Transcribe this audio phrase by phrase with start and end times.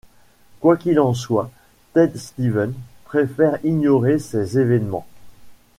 [0.61, 1.51] Quoi qu'il en soit,
[1.93, 2.73] Ted Stevens
[3.05, 5.05] préfère ignorer ces événements.